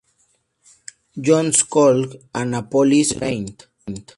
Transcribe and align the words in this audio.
John's 1.19 1.61
College, 1.61 2.15
Annapolis, 2.33 3.15
Maryland. 3.19 3.67